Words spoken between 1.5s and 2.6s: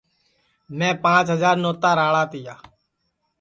نوتا راݪا تیا